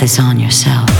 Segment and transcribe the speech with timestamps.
[0.00, 0.99] this on yourself.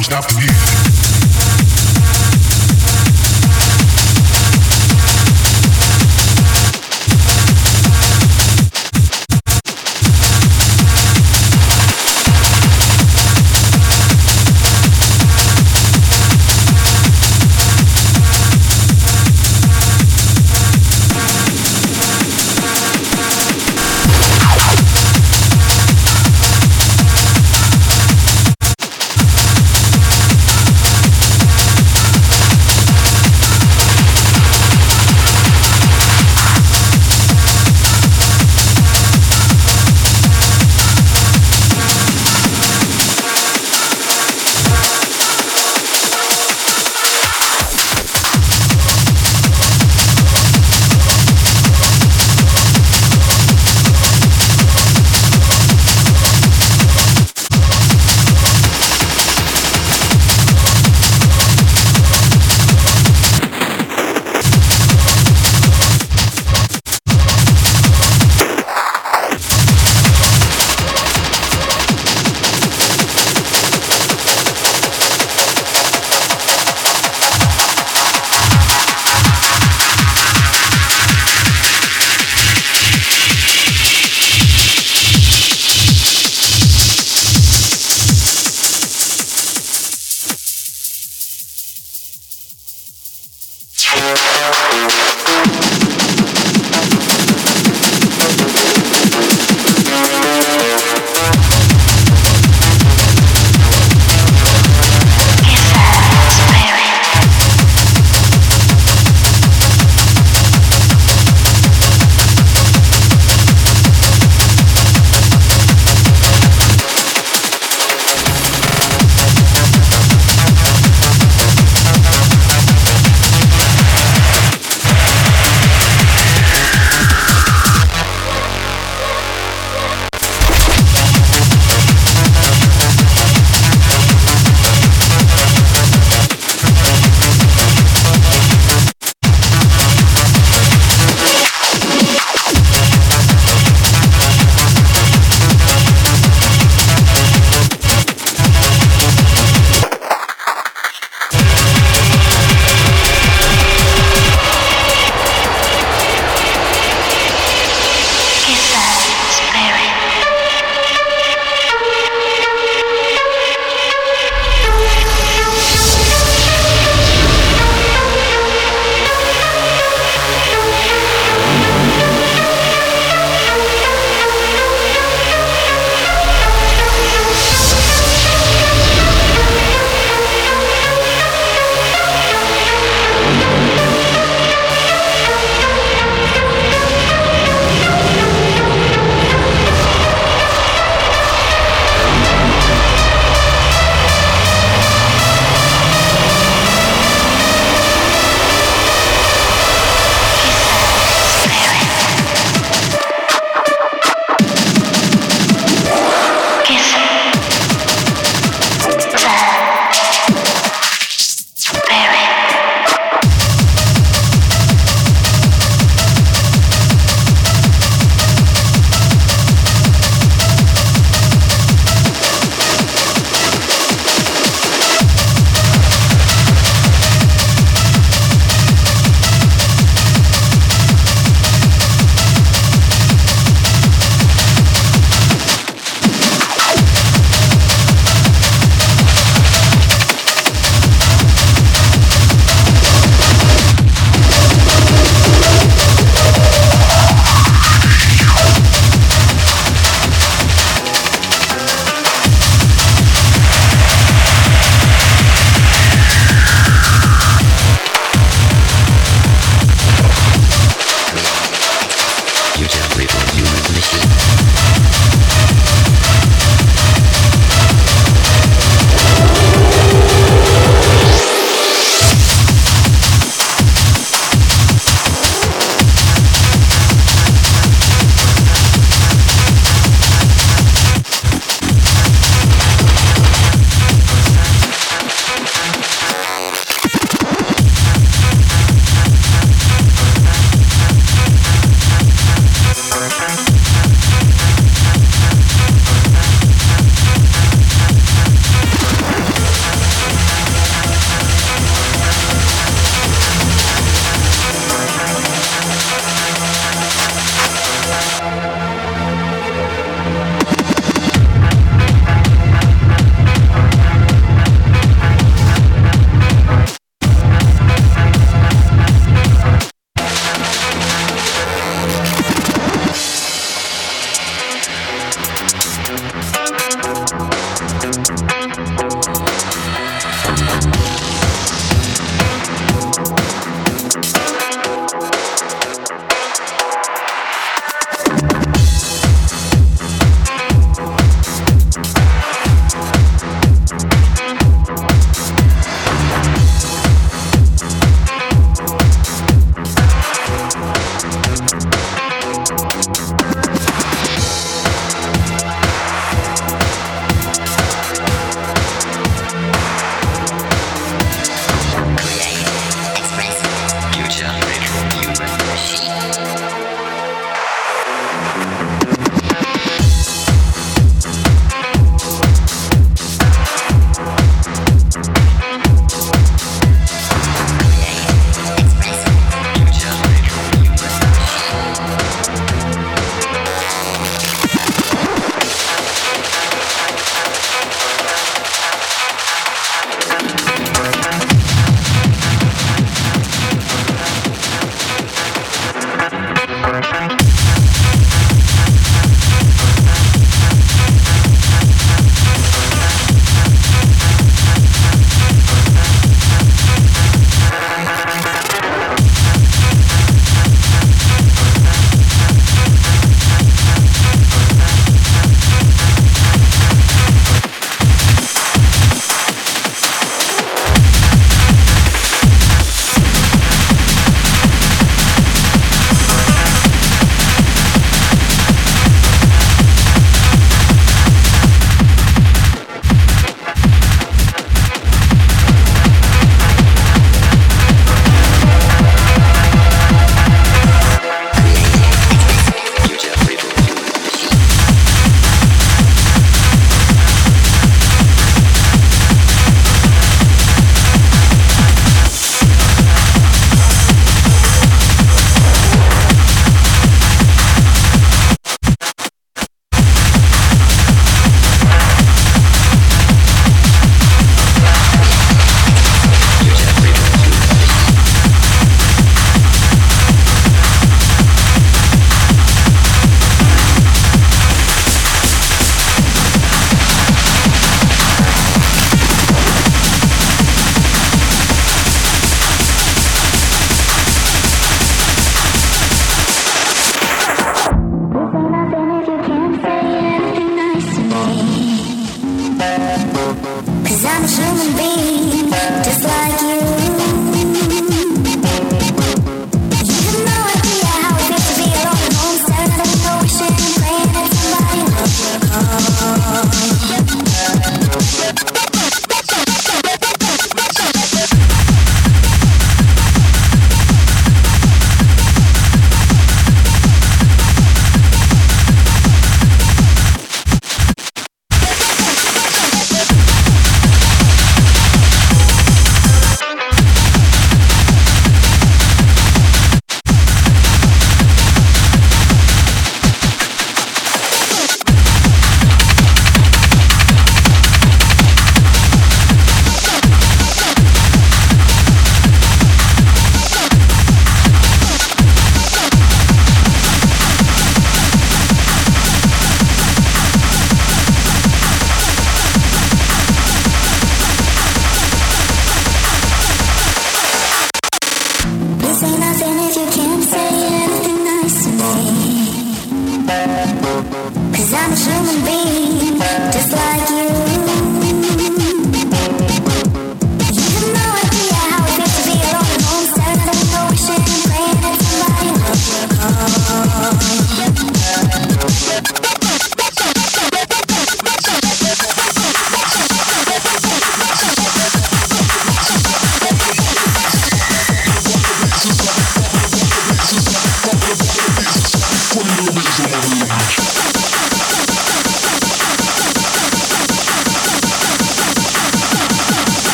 [0.00, 0.79] don't stop the music.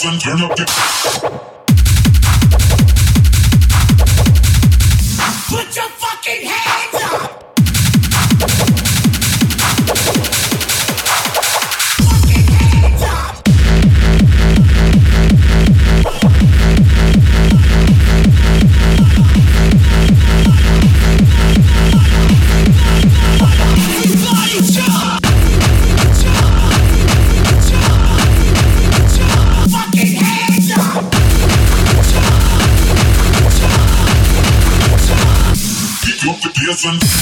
[0.00, 1.57] 全然やって。
[36.96, 37.17] Pick